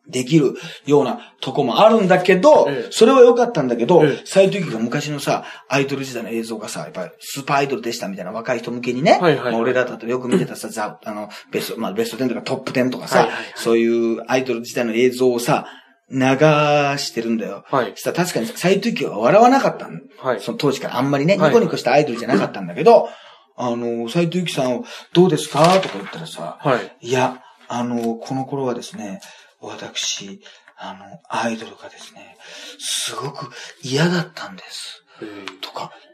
[0.09, 0.55] できる
[0.87, 2.93] ようなとこもあるんだけど、ええ。
[2.93, 9.19] それは良かったんだけどええ、斎藤由貴が昔のさ、アイドル時代の映像がさ、やっぱりスーパーアイドルでしたみたいな若い人向けにね、
[9.55, 13.45] 俺らだとよく見てたさ、 ザ、あの、ベスト、まあベスト10とかトップ10とかさ、はいはいはい。
[13.57, 13.87] そうい
[14.19, 15.67] うアイドル時代の映像をさ、
[16.11, 17.65] 流してるんだよ。
[17.71, 17.93] はい。
[17.97, 20.01] したら確かに斎藤由貴は笑わなかったの。
[20.19, 20.41] はい。
[20.41, 21.49] その当時からあんまりね、はい。
[21.49, 23.09] ニコニコしたアイドルじゃなかったんだけど、
[23.57, 25.61] あの、斎藤由貴さんをどうですか？
[25.81, 27.09] とか言ったらさ、はい。
[27.09, 29.21] いや、あの、この頃はですね、
[29.65, 30.41] 私、
[30.77, 32.37] あの、アイドルがですね、
[32.79, 33.51] すごく
[33.83, 35.05] 嫌だったんです。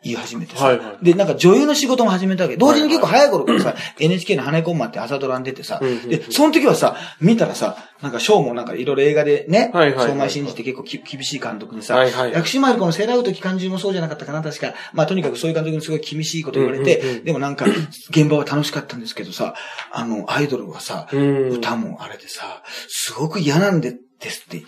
[0.03, 1.05] 言い始めてさ、はいはい。
[1.05, 2.57] で、なんか女優の仕事も始めたわけ。
[2.57, 6.09] 同時に結構早い頃からさ、NHK の羽コンマって朝ドラに出てさ、うんうんうん。
[6.09, 10.07] で、その時はさ、見たらさ、なんかショーもなんかいろいろ映画でね、はいはいはいはい。
[10.07, 12.33] 相馬真司って結構き厳しい監督にさ、はいはい。
[12.33, 14.73] 薬師丸このセーラーウト期間中もそうじゃなかったかな、確か。
[14.95, 17.25] まあとにかくそういう監督にすごい厳しいこと言われて、うんうんうん。
[17.25, 17.67] でもなんか、
[18.09, 19.55] 現場は楽しかったんですけどさ、
[19.93, 21.51] あの、アイドルはさ、うん。
[21.51, 24.63] 歌もあれでさ、すごく嫌なんで、ですって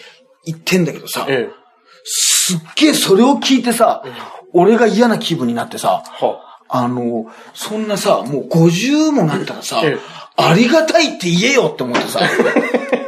[0.44, 1.61] 言ってんだけどさ、ええ。
[2.44, 4.02] すっげえそれを聞いてさ、
[4.52, 6.88] 俺が嫌な気分になってさ、はあ。
[6.88, 9.98] の、そんなさ、もう50もなったらさええ、
[10.36, 12.20] ありがたいって言えよって思ってさ。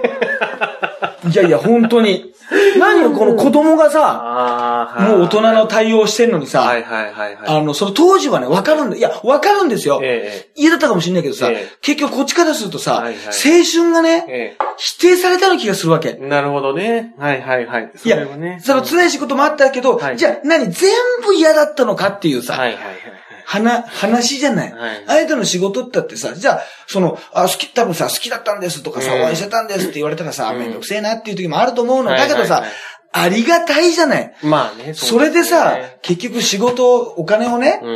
[1.31, 2.33] いやいや、本当に。
[2.79, 7.37] 何よ、この子供がさ、もう大人の対応してんのにさ、はいはいはいはい。
[7.47, 8.97] あの、その当時はね、わかるんだ。
[8.97, 10.01] いや、わかるんですよ。
[10.03, 16.19] え嫌だったかもしれないけどさ、ええ結局こっちからするとさ、はいはい青春がね、え否定されたような気がするわけ。
[16.21, 16.27] え。
[16.27, 17.15] なるほどね。
[17.19, 17.91] はいはいはい。
[17.97, 20.91] そいやれはね。、その辛い仕事もあったけど、はいじゃあ何全
[21.25, 22.85] 部嫌だったのかっていうさ、はいはいはい
[23.45, 24.73] 話、話じゃない。
[24.73, 32.11] はいあなたの仕事だってさ、じゃあ、その、あ、好き、多分さ、好きだったんですとかさ、うん応援してたんですって言われたらさ、うんめんどくせえなっていう時もあると思うの。
[32.11, 32.73] はいだけどさ、はいはい
[33.17, 34.23] ありがたいじゃない。
[34.23, 34.35] はい。
[34.43, 34.93] まあね。
[34.93, 37.87] それでさね、結局仕事、お金をねう、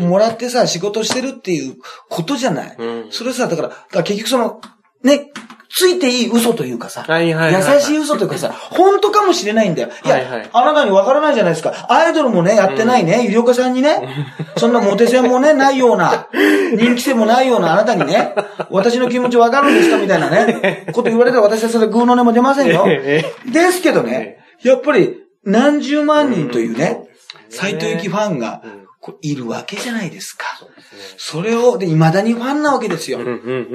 [0.00, 0.08] んうん。
[0.08, 1.76] もらってさ、仕事してるっていう
[2.10, 2.76] ことじゃない。
[2.76, 4.60] うんそれさ、だから、だから結局その、
[5.06, 5.30] ね、
[5.68, 7.74] ついていい嘘というかさ、はいはいはいはい。
[7.76, 9.88] 優しい嘘というかさ、本当かもしれないんだよ。
[10.04, 10.50] いや、はいはい。
[10.52, 11.86] あなたにわからないじゃないですか。
[11.90, 14.08] アイドルもね、やってないね、ゆりおかさんにね、
[14.56, 16.28] そんなモテ線もね、ないような、
[16.76, 18.34] 人気線もないようなあなたにね、
[18.70, 22.84] 私の気持ちわかるんですかみたいなね、こと言われたら私はそれグーの音も出ませんよ。
[22.86, 27.02] えですけどね、やっぱり何十万人というね、
[27.50, 27.56] うん。
[27.56, 28.62] 斎藤由貴ファンが
[29.22, 30.46] いるわけじゃないですか。
[31.16, 33.20] それを、で、未だにファンなわけですよ。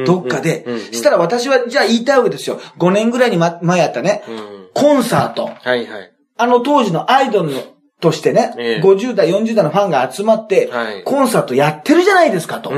[0.06, 0.66] どっかで。
[0.92, 2.60] したら私は、じゃあ言いたいわけですよ。
[2.78, 4.70] 5年ぐらいにま前やったね、うん。
[4.74, 5.46] コンサート。
[5.48, 6.12] はいはい。
[6.38, 7.62] あの当時のアイドルの
[8.02, 12.74] としてね、ええ50代、40代のファンが集まって、はいコンサートやってるじゃないですかと。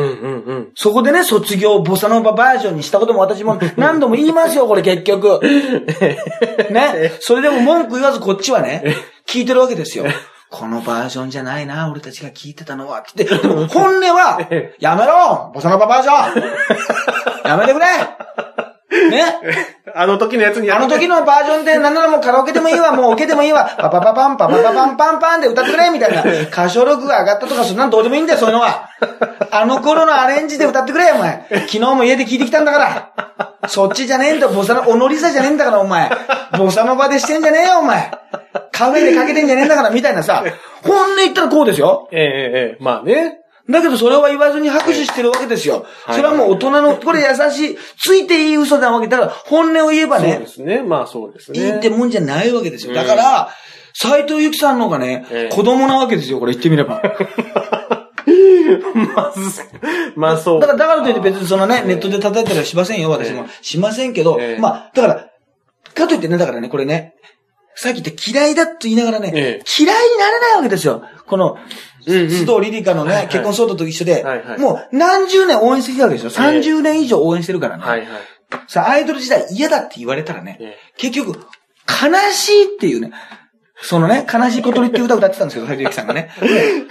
[0.75, 5.39] そこでね、卒業ボサノババージョンにしたことも私も 何度も言いますよ、これ結局。
[6.69, 7.13] ね。
[7.21, 10.05] それでも文句言わずこっちはね、聞いてるわけですよ。
[10.53, 12.99] このバージョンじゃないな、俺たちが聞いてたのは。
[12.99, 13.25] って。
[13.25, 14.39] 本音は、
[14.79, 16.43] やめろボサノババージョン
[17.49, 17.85] やめてくれ
[19.09, 19.35] ね？
[19.95, 26.21] あの時のやつにやあの時のバージョンで、なんならもうカラオケでもいいわ、もうオケでもいいわ、パパパパン、パパパパンパンパンで歌ってくれみたいな。
[26.23, 28.89] 歌唱力が上がったとか、そんなんどうでもいいんだよ、そういうのは。
[29.49, 31.45] あの頃のアレンジで歌ってくれよ、お前。
[31.49, 33.67] 昨日も家で聞いてきたんだから。
[33.67, 36.11] そっちじゃねえんだよ、ボサノ、オノリサじゃねえんだから、お前。
[36.59, 38.11] ボサノバでしてんじゃねえよ、お前。
[38.73, 40.43] カフェでかけてんじゃねえんだから、みたいなさ。
[40.83, 42.09] 本音言ったらこうですよ。
[42.11, 43.39] ええええ、まあね。
[43.69, 45.85] だけどそれは言わずに拍手してるわけですよ。
[46.05, 50.81] はいそれはもう大人の、これ優しい、ついていい嘘なわけだから、本音を言えばねそうで、すね。
[50.81, 51.59] まあそうですね。
[51.59, 52.91] いいってもんじゃないわけですよ。
[52.91, 53.49] うんだから、
[53.93, 57.01] 斎藤由貴さんの方がね、ええ子供なわけですよ、これ言ってみれば。
[59.15, 59.61] まず、
[60.15, 60.59] まあそう。
[60.59, 63.49] だから、だからといって別にそのね、ネットで叩いたりはしませんよ、私もえ。
[63.61, 65.27] しませんけどええ、まあ、だから、
[65.93, 67.13] かといってね、だからね、これね、
[67.75, 71.03] さっき言った嫌いだと言いながらね、ええ嫌いになれないわけですよ。
[71.25, 71.67] この、うんうん
[72.05, 76.45] 須藤リリカのね、はいはい結婚騒動と一緒ではいはい、もう何十年応援してきたわけですよ。
[76.45, 77.83] ええ30年以上応援してるからね。
[77.83, 78.09] はいはい。
[78.67, 81.39] さあ、アイドル時代嫌だって言われたらね、え結局、
[81.87, 83.11] 悲しいっていうね、
[83.81, 86.31] そのね、悲しい小鳥っていう歌を歌ってたんですけど、斉藤由貴さんがね。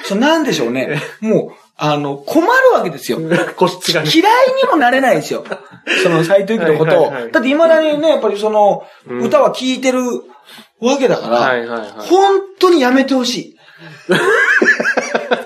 [0.05, 1.01] そうなんでしょうね。
[1.21, 3.19] もう、あの、困るわけですよ。
[3.31, 3.55] え。
[3.57, 4.11] 個室がね。
[4.13, 5.45] 嫌いにもなれないですよ。
[6.03, 7.03] その斉藤由貴のことを。
[7.05, 10.01] はいはいはいだって未だにね、やっぱりその、うん歌は聴いてる
[10.87, 11.91] わけだから、はいはいはい。
[12.09, 13.57] 本当にやめてほしい。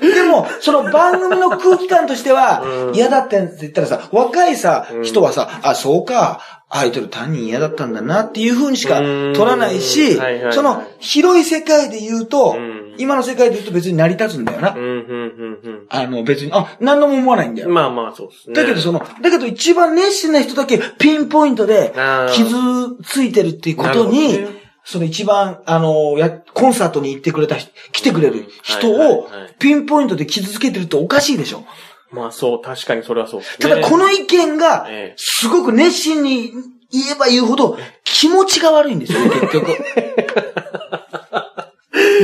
[0.01, 14.81] でも、その番組の空気感としてはう、ん嫌だって言ったらさ、若いさう、ん人はさ、あ、そうか、アイドル単に嫌だったんだなっていう風にしかうん取らないしはいはいは、いその広い世界で言うとうん、今の世界で言うと別に成り立つんだよなうん、。
[14.81, 17.75] うん、うん、あの別に、あ、何度も思わないんだようん。。
[17.75, 18.55] まあまあそうですね。
[18.55, 21.93] だけどその、だけど一番熱心な人だけピンポイントで
[22.33, 22.57] 傷
[23.05, 24.41] ついてるっていうことに
[24.89, 31.65] その一番、あの、や、コンサートに行ってくれた人、来てくれる人をはいピンポイントで傷つけてるっておかしいでしょ。
[32.13, 33.81] まあそう、確かにそれはそうですたね。
[33.81, 36.53] だこの意見がええ、すごく熱心に
[36.93, 39.73] 言えば言うほど気持ちが悪いんですよね、結局。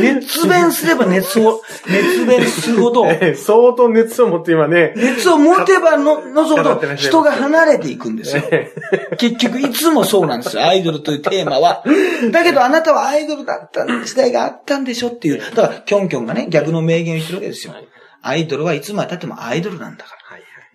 [0.00, 8.42] 熱弁すれば熱を、熱弁するほど、 ええ相当熱を持って今ね、熱を持てばの、のぞほど人が離れていくんですよ。
[8.50, 8.72] え
[9.18, 10.64] 結局いつもそうなんですよ。
[10.64, 11.85] アイドルというテーマは。
[12.31, 15.40] だけどあなたはアイドルだった時代があったんでしょっていう。
[15.55, 17.88] だから、キョンキョンがね、逆の名言を言ってるわけですよはい。
[18.22, 20.21] アイドルはいつまで経ってもアイドルなんだから。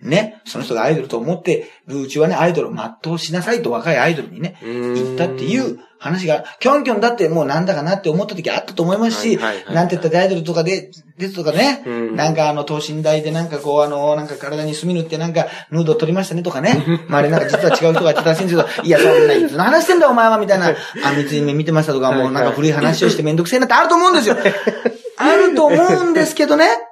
[0.00, 0.40] ね。
[0.44, 16.84] その人がアイドルと思ってるうちはね、アイドルを全うしなさいと若いアイドルにね、言ったっていう話が、キョンキョンだってもうなんだかなって思った時あったと思いますし、はいはいはいなんて言ったってアイドルとかで、ですとかね、うんなんかあの、等身大でなんかこうあの、なんか体に墨塗ってなんかヌード撮りましたねとかね。
[17.08, 20.74] まああれなんか実は違う人がやってたらしいんですけど、いやそんないつの話してんだお前はみたいな、 あ、
[21.16, 24.36] 三つ目見てましたとか、もうなんか古い話をしてめんどくせえなってあると思うんですよ。
[25.18, 26.87] あると思うんですけどね。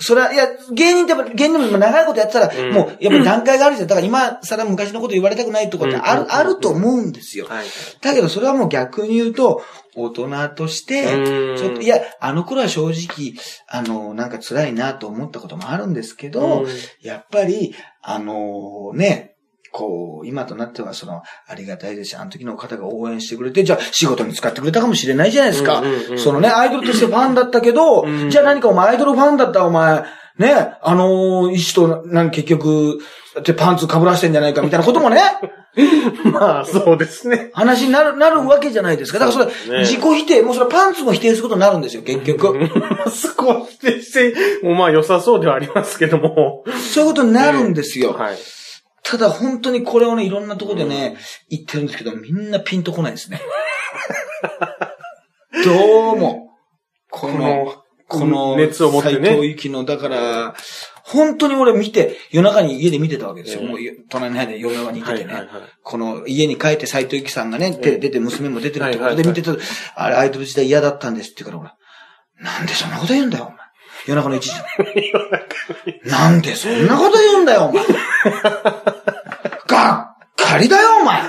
[0.00, 3.88] それは、いや、芸人ってやっぱ、芸人でも長いことやってたら、うんもう、やっぱり段階があるじゃん。
[3.88, 7.46] だから今、さら昔のこと言われたくないとかってある、うんあると思うんですよ。
[7.46, 7.66] はい。
[8.00, 9.62] だけど、それはもう逆に言うと、
[9.96, 13.34] 大人としてうん、ちょっと、いや、あの頃は正直、
[13.66, 16.68] あの、なんか辛いなと思ったこともあるんですけど、うん
[17.02, 19.34] やっぱり、あのね、
[19.72, 25.80] こう、今となってはその、ありがたいですし、あの時の方が応援してくれて、じゃあ仕事に使ってくれたかもしれないじゃないですか。
[25.80, 30.04] うんうんうんそのね、アイドルとしてファンだったけど、うんじゃあ何かお前アイドルファンだったらお前、
[30.38, 32.98] ね、あの医師と、なん結局、
[33.42, 35.20] でパンツ被らしてんじゃないかみたいなこともね、
[36.32, 37.50] まあそうですね。
[37.52, 39.18] 話になる、なるわけじゃないですか。
[39.18, 42.68] だからそれ、自己否定、もうそれはパンツも否定することになるんですよ、結局。
[43.10, 46.64] そこは否定して、もうまあ良さそうではありますけども。
[46.92, 48.12] そういうことになるんですよ。
[48.12, 48.36] はい。
[49.10, 51.16] ただ本当にこれをね、いろんなところでね、
[51.48, 53.40] 言ってるんですけど、みんなピンとこないですね。
[55.64, 56.50] どうも、
[57.10, 57.74] この、
[58.06, 60.54] この、熱を持ってね斎藤由貴の、だから、
[61.04, 63.62] 本当に俺見て、夜中に家で見てたわけですよ。
[63.62, 63.78] ええもう
[64.10, 65.32] 隣の部屋で夜中にいててね。
[65.32, 69.56] はいはいはいこの家に帰って斎藤由貴さんがね、ええ出出て娘も出てるってことはいはいはいで見てた、
[69.94, 71.74] あれアイドル時代嫌だったんですって言うから
[72.42, 73.58] 俺、なんでそんなこと言うんだよ、お前。
[74.06, 74.40] 夜中の1
[76.04, 76.10] 時。
[76.10, 77.84] なんでそんなこと言うんだよ、お前。
[79.66, 81.22] がっかりだよ、お前。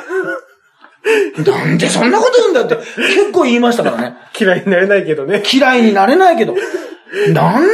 [1.44, 4.18] なんでそんなこと言うんだよって結構言いましたからね。
[4.40, 5.44] 嫌いになれないけどね。
[5.52, 7.68] 嫌いになれないけど、なんで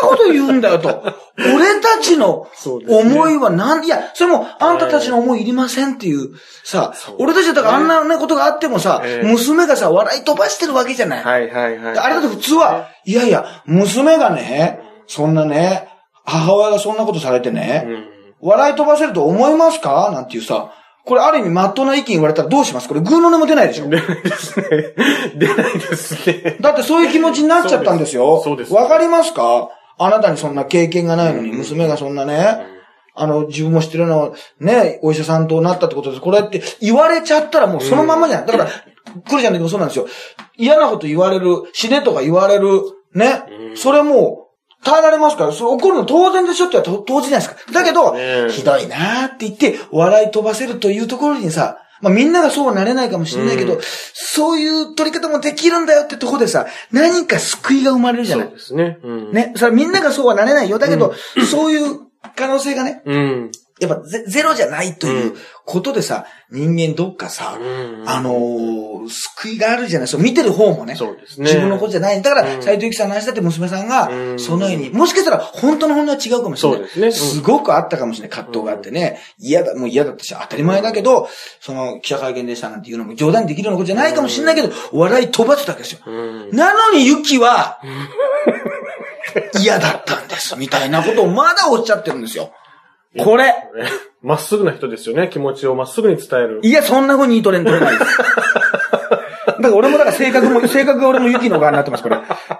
[0.00, 1.02] そんなこと言うんだよと。
[1.38, 2.46] 俺たちの
[2.88, 6.30] 思いはなん、いや、それもあんたたちの思いいりませんっていう、
[6.64, 11.24] さ、そう俺たちだったらあんなねことがあってもさ、ええ娘がさ、笑い飛ばしてるわけじゃない。
[11.24, 11.98] はいはいはい。
[11.98, 15.88] あれだって普通は、いやいや、娘がね、そんなね、
[16.24, 18.21] 母親がそんなことされてね、うん。
[18.42, 20.10] 笑い飛ばせると思いますか？
[20.12, 20.72] なんていうさ、
[21.04, 22.88] これある意味真っ当な意見言われたらどうします？
[22.88, 24.66] これグーの音も出ないでしょ出ないですね。
[25.36, 26.56] 出ないですね。
[26.60, 28.40] だってそういう気持ちになっちゃったんですよ。
[28.42, 29.68] そうですわかりますか？
[29.98, 32.66] あなたにそんな経験がないのに、娘がそんなね、
[33.14, 36.22] あの、自分も知ってるの、ね、お医者さんとなったってことです。
[36.22, 38.46] これって言われちゃったらもうそのままじゃない。
[38.46, 38.70] だから、
[39.28, 40.06] クリちゃんの時もそうなんですよ。
[40.56, 42.80] 嫌なこと言われる、死ねとか言われる、
[43.14, 43.42] ね。
[43.68, 44.41] うんそれもう、
[44.84, 47.72] 耐えられますから、それ怒るの当然でしょって言ったら当然じゃないですか。
[47.72, 53.80] だけど、ねひどいなーって言って、笑い飛ばせるというところにさ、まあみんながそうはなれないかもしれないけど、うん
[54.34, 58.54] そういう取り方もできるんだよってとこでさ、何か救いが生まれるじゃないそう。
[58.56, 58.98] ですね。
[59.02, 59.32] うん。。
[59.32, 60.78] ね、それはみんながそうはなれないよ。
[60.78, 61.12] だけど、
[61.50, 62.00] そういう
[62.34, 63.52] 可能性がね、うん。
[63.78, 67.64] やっぱゼゼロじゃないということでさ、人間どっかさ、う
[68.04, 70.08] んあのー救いがあるじゃない。
[70.08, 70.94] そう、見てる方もね。
[70.94, 71.46] そうですね。
[71.46, 72.22] 自分のことじゃない。
[72.22, 76.78] だから、うん斎藤由貴さんの話だって娘さんがう、んそのように、もしかしたら本当の本音は違うかもしれない。
[76.78, 78.36] そうですねうんすごくあったかもしれない。
[78.36, 79.18] 葛藤があってね。
[79.38, 81.28] 嫌だ、もう嫌だったし、当たり前だけど、
[81.60, 85.98] その、記者会見でしたなんていうのも冗談にできるようなことじゃないかもしれないけど、笑い飛ばすだけですよ。
[86.06, 86.50] うん。
[86.56, 87.80] なのにユキは、
[89.60, 92.52] 嫌だったんです、みたいなことをまだおっしゃってるんですよ。
[93.18, 93.54] これ。
[94.22, 95.28] まっすぐな人ですよね。
[95.28, 96.60] 気持ちをまっすぐに伝える。
[96.62, 98.18] いや、そんな風にいいトレンド取れないです。
[99.62, 102.18] だから俺もだから性格も、性格が俺もユキの側になってます、これ。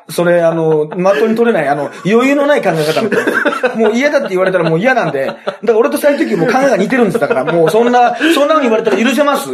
[0.09, 7.45] それ、あの、まとに取れない、あの、余裕のない考え方になってますもう嫌だって言われたらもう嫌なんで、だから俺と斎藤由貴も考えが似てるんです、だから。
[7.45, 9.51] もうそんな、そんな風に言われたら許せます？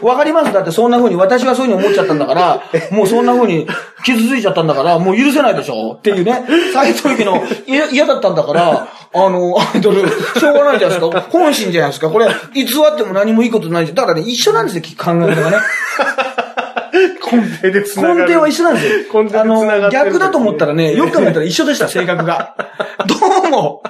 [0.00, 0.52] わかります？
[0.52, 3.66] だってそんな風に、私はそういう風に思っちゃったんだから、もうそんな風に
[4.04, 5.94] 傷ついちゃったんだから、もう許せないでしょ？
[5.94, 11.20] っていうね、斎藤由貴の嫌嫌だったんだから、あの、アイドル、しょうがないじゃないですか。
[11.30, 12.10] 本心じゃないですか。
[12.10, 13.96] これ、偽っても何もいいことないじゃん。
[13.96, 15.56] だからね、一緒なんですよ、考え方がね。
[17.32, 18.20] 根底で繋がる。
[18.20, 19.22] 根底は一緒なんですよ。
[19.22, 22.56] 根底あの、逆だと思ったらね、よく考えたら一緒でした、性格が。
[23.06, 23.14] ど
[23.48, 23.82] うも、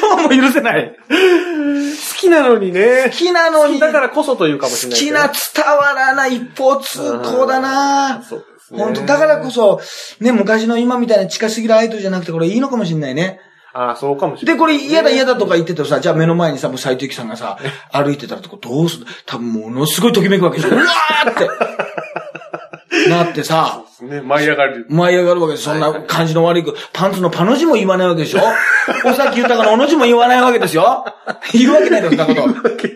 [0.00, 0.94] どうも許せない。
[1.08, 3.04] 好きなのにね。
[3.06, 5.12] 好きなのに、だからこそというかもしれないけど。
[5.12, 5.32] 好きな
[5.64, 8.82] 伝わらない一方通行だなそうですね。
[8.82, 9.80] 本当だからこそ、
[10.20, 13.40] ね、昔の今みたいな近すぎるアイドルじゃなくて、これいいのかもしれないね。
[13.74, 14.60] ああ、そうかもしれなで、い。
[14.60, 17.58] これ嫌だ嫌だとか言っててさ、じゃあ目の前にさ、もう斎藤由貴さんがさ、
[17.92, 20.74] 歩いてたらどうする多分ものすごいときめくわけでしょ。
[20.74, 21.48] うわーって。
[23.08, 24.86] なってさ、ね、舞い上がる。
[24.88, 25.64] 舞い上がるわけです。
[25.64, 28.40] そんな感じの悪い子、パンツのパの字も言わないわけでしょ
[29.04, 31.04] 尾崎豊のおの字も言わないわけですよ
[31.52, 32.88] 言うわけないだろ、そんなこと。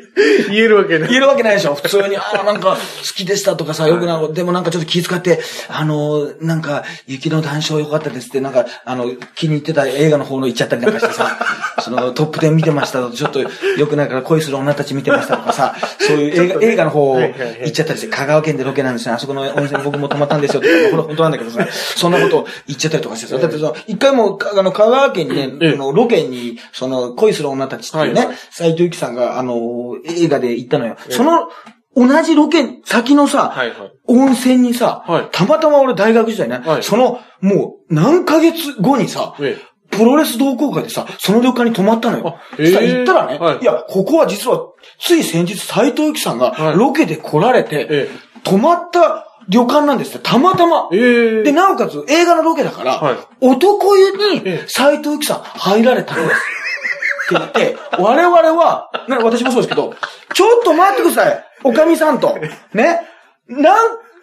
[0.51, 1.09] 言えるわけない。
[1.09, 4.33] 言えるわけないでしょ普通に、ああ、なんか、好きでしたとかさ、よくなる。
[4.33, 11.39] でもなんかちょっと気遣って、あの、なんか、雪の談笑良かったですって、なんか、あの、気に入ってた映画の方の行っちゃったりなんかしてさ、
[11.81, 13.41] その、トップ10見てましたと、ちょっと
[13.77, 19.15] 良くないから恋する女たち見てましたとかさ、そういう映画、映画の方はいはいはい行っちゃったりして、香川県でロケなんですよ。
[19.15, 25.73] あそこの温泉僕も泊まったんですよって、 これ本当なんだけどさ、そんなこと言っちゃったりとかしてさ、だってその、一回も、かあの、香川県にね、ええ。
[25.75, 28.37] あのロケに、その、恋する女たちっていうね、はいはい。
[28.51, 30.97] 斎藤由貴さんが、あの、映画で行ったのよ。
[31.09, 31.49] その、
[31.95, 33.93] 同じロケ先のさ、はいはい。
[34.07, 35.29] 温泉にさ、はい。
[35.31, 36.83] たまたま俺大学時代ね、はい。
[36.83, 39.59] その、もう何ヶ月後にさ、え
[39.91, 42.39] プロレス同好会でさ、その旅館に泊まったのよ。
[42.59, 43.59] え行ったらね、はい。
[43.59, 46.77] い、や、ここは実は、つい先日斎藤由貴さんがはい。
[46.77, 48.09] ロケで来られて、え。
[48.43, 50.89] 泊まった旅館なんですって、たまたま。
[50.93, 56.41] ええで、なおかつ映画のロケだから、はい男湯にええ斎藤由貴さん入られたんです。
[57.35, 59.95] って言って、我々は、な私もそうですけど、
[60.35, 61.45] ちょっと待ってください。
[61.65, 62.37] おかみさんと。
[62.75, 63.09] ね。
[63.49, 63.75] 何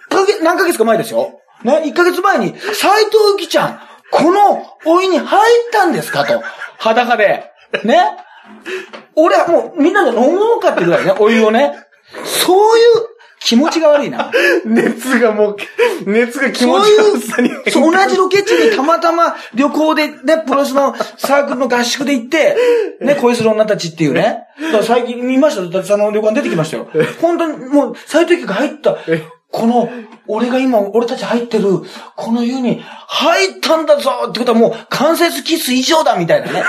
[0.09, 1.39] ヶ月、何ヶ月か前ですよ。
[1.63, 1.81] ね。
[1.85, 3.79] 1ヶ月前に、斎藤由貴ちゃん、
[4.11, 6.25] このお湯に入ったんですか？
[6.25, 6.41] と。
[6.79, 7.51] 裸で。
[7.83, 8.17] ね。
[9.15, 11.75] 俺はもうみんなで飲もうかってぐらいね、お湯をね。
[12.25, 12.85] そういう
[13.49, 14.31] 気持ちが悪いな。
[14.63, 15.57] 熱がもう、
[16.05, 17.49] 熱が気持ちそういう悪さに。
[17.71, 22.55] そう同じロケ地にたまたま旅行でね、プロレスのサークルの合宿で行って、
[23.01, 24.43] ね、恋する女たちっていうね。
[24.83, 25.69] 最近見ましたよ。
[25.71, 26.89] だってあの旅館出てきましたよ。
[27.23, 29.89] 本当にもう、斎藤家が入ったえ、この、
[30.27, 31.81] 俺が今、俺たち入ってる、
[32.15, 36.63] この湯に入ったんだぞってことはもう、関節キス以上だみたいなね。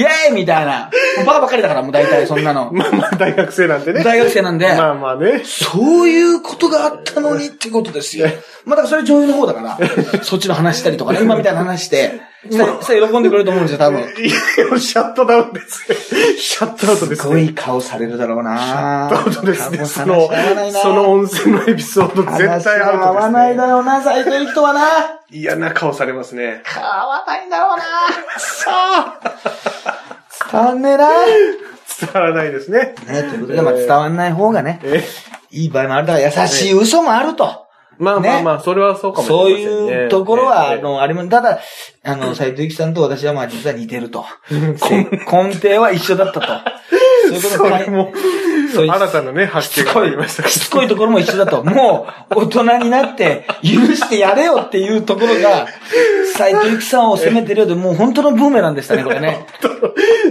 [0.00, 0.90] イェーイみたいな。
[1.18, 2.70] もうバカばっかりだから、もう大体そんなの。
[2.74, 4.02] まあまあ、大学生なんてね。
[4.02, 4.66] 大学生なんで。
[4.68, 5.42] まあまあね。
[5.44, 8.28] そういうことがあったのにってことですよ。
[8.64, 9.78] まあだからそれ女優の方だから、
[10.22, 14.00] そっちの話したりとかね、今みたいな話して、さ、さ喜んでくれると思うんですよ、多分。
[14.00, 15.96] いや、シャットダウンですね。
[16.38, 17.34] シャットアウトですすね。
[17.34, 19.84] ごい顔されるだろうなアウトですね。
[19.84, 20.30] その
[20.72, 22.84] その温泉のエピソード絶対アウトです、ね。
[22.84, 24.80] 話が合わないだろうな、斎藤由貴とはな。
[25.30, 26.62] 嫌な顔されますね。
[26.74, 27.84] 合わないんだろうな。
[28.38, 29.89] さあ。
[30.52, 31.08] 伝わんねえな。
[31.08, 31.32] ね、
[32.00, 32.94] 伝わらないですね。
[32.96, 35.04] ということで、まあ伝わんない方がね、え
[35.50, 37.66] いい場合もあるだから優しい嘘もあると。
[37.98, 39.92] まあまあまあ、それはそうかもしれそうませんね。
[40.04, 41.28] いうところは、あええ、の、あります。
[41.28, 41.60] ただ、
[42.02, 44.24] あの、 斎藤由貴さんと私はまあ実は似てると。
[44.50, 44.68] 根
[45.44, 46.46] 根底は一緒だったと。
[47.28, 51.62] そういうことも、そういう新たなね、発見がありましたしつこいところも一緒だと。
[51.64, 55.66] もう、大人になって、許してやれよっていうところが、
[56.36, 59.46] 斎藤由貴さんを責めてるようで、もう本当のブーメランでしたね、これね。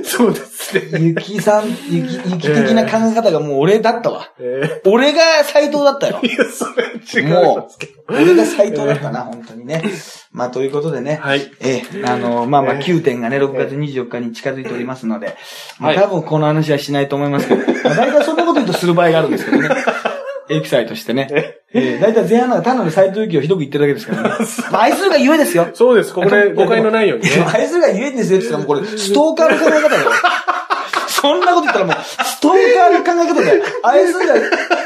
[0.04, 1.00] そうですね。
[1.00, 4.32] ゆきさん、ゆき、ゆき的な考え方がもう俺だったわ。
[4.40, 6.28] え俺が斎藤だったよー。
[6.28, 7.70] いや、それ違いも。
[8.10, 9.84] う、俺が斎藤だったな、本当にね。
[10.32, 11.16] まあ、ということでね。
[11.16, 11.52] はい。
[11.60, 15.36] ええ、あの、まあまあ、ええ9点がね、6月24日に近づいておりますので、
[15.80, 19.70] まあはい多分この話はしないと思いますけど、 まあ大体そんなこと言うとする場合があるんですけどね。
[20.52, 21.28] エキサイとしてね。
[21.32, 24.46] ええ、大体前半なんか単なる斎藤由貴をひどく言ってるだけですからね。
[24.72, 25.68] まあ、愛するがゆえですよ。
[25.74, 26.14] そうです。
[26.14, 27.32] ここで誤解のないようにね。
[27.54, 30.12] 愛するがゆえですよって言ったらもうこれ、ストーカーの考え方だよ。
[31.22, 33.64] そんなこと言ったらもう、ストーカーの考え方だよ。
[33.84, 34.36] 愛するが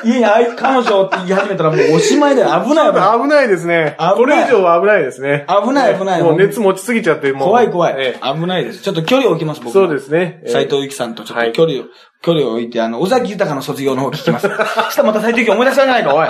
[0.04, 2.66] 家に愛彼女って言い始めたらもうおしまいだよ。
[2.66, 3.22] 危ない危ない。
[3.22, 3.96] 危ないですね。
[4.00, 5.46] 危ないこれ以上は危ないですね。
[5.48, 7.48] 危ない危ないもう熱持ちすぎちゃって、もう。
[7.50, 8.20] 怖い怖いえ。
[8.22, 8.82] 危ないです。
[8.82, 9.72] ちょっと距離を置きます、僕も。
[9.74, 10.42] そうですね。
[10.44, 11.86] えー斎藤由貴さんとちょっはいと距離を、
[12.22, 14.48] 距離を置いて、あの、尾崎豊の卒業の方聞きます。
[14.48, 16.28] したらまた斎藤由貴思い出しちゃうんじゃないか、おい。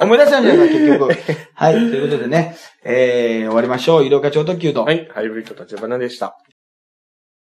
[0.06, 1.12] 思い出しちゃうんじゃないか、結局。
[1.54, 4.04] はい、ということでね、えー、終わりましょう。
[4.04, 4.84] 医療課長特急と。
[4.84, 5.08] はい。
[5.12, 6.36] ハイブリッド立花でした。